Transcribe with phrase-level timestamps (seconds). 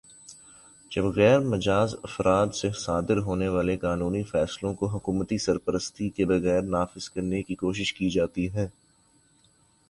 [0.91, 7.09] جب غیر مجازافراد سے صادر ہونے والے قانونی فیصلوں کو حکومتی سرپرستی کے بغیر نافذ
[7.09, 8.67] کرنے کی کوشش کی جاتی ہے